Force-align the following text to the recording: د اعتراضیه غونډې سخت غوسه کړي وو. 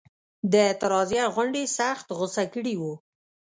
د 0.51 0.53
اعتراضیه 0.67 1.25
غونډې 1.35 1.63
سخت 1.77 2.05
غوسه 2.17 2.43
کړي 2.53 2.73
وو. 2.81 2.93